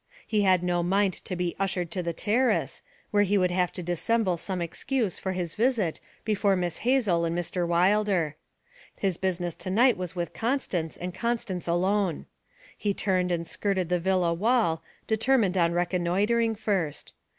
He 0.25 0.41
had 0.41 0.63
no 0.63 0.81
mind 0.81 1.13
to 1.25 1.35
be 1.35 1.55
ushered 1.59 1.91
to 1.91 2.01
the 2.01 2.11
terrace, 2.11 2.81
where 3.11 3.21
he 3.21 3.37
would 3.37 3.51
have 3.51 3.71
to 3.73 3.83
dissemble 3.83 4.35
some 4.35 4.59
excuse 4.59 5.19
for 5.19 5.33
his 5.33 5.53
visit 5.53 5.99
before 6.25 6.55
Miss 6.55 6.79
Hazel 6.79 7.23
and 7.23 7.37
Mr. 7.37 7.67
Wilder. 7.67 8.35
His 8.95 9.17
business 9.17 9.53
to 9.57 9.69
night 9.69 9.97
was 9.97 10.15
with 10.15 10.33
Constance, 10.33 10.97
and 10.97 11.13
Constance 11.13 11.67
alone. 11.67 12.25
He 12.75 12.95
turned 12.95 13.31
and 13.31 13.45
skirted 13.45 13.89
the 13.89 13.99
villa 13.99 14.33
wall, 14.33 14.81
determined 15.05 15.55
on 15.55 15.71
reconnoitring 15.71 16.55
first. 16.55 17.13